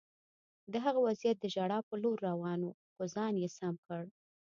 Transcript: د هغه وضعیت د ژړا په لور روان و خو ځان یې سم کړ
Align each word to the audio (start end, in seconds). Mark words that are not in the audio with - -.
د 0.71 0.73
هغه 0.85 0.99
وضعیت 1.07 1.37
د 1.41 1.45
ژړا 1.53 1.79
په 1.89 1.95
لور 2.03 2.17
روان 2.27 2.59
و 2.63 2.75
خو 2.93 3.03
ځان 3.15 3.33
یې 3.41 3.49
سم 3.57 3.75
کړ 3.85 4.03